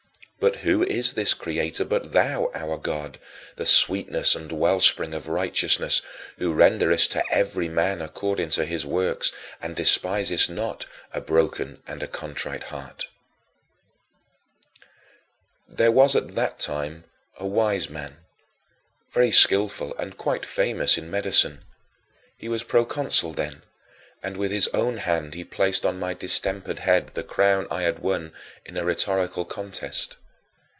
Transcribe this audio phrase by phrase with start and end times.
[0.45, 3.19] But who is this Creator but thou, our God,
[3.57, 6.01] the sweetness and wellspring of righteousness,
[6.39, 12.01] who renderest to every man according to his works and despisest not "a broken and
[12.01, 13.05] a contrite heart"?
[15.69, 15.77] 5.
[15.77, 17.03] There was at that time
[17.37, 18.17] a wise man,
[19.13, 21.63] very skillful and quite famous in medicine.
[22.35, 23.61] He was proconsul then,
[24.23, 27.99] and with his own hand he placed on my distempered head the crown I had
[27.99, 28.33] won
[28.65, 30.17] in a rhetorical contest.